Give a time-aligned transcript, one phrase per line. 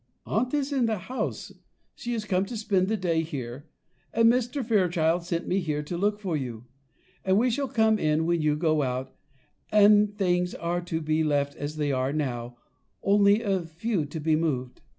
[0.25, 1.51] "Aunt is at the house,
[1.93, 3.69] she is come to spend the day here;
[4.11, 4.65] and Mr.
[4.65, 6.65] Fairchild sent me here to look for you;
[7.23, 9.15] and we shall come in when you go out;
[9.71, 12.57] and things are to be left as they are now,
[13.03, 14.81] only a few to be moved.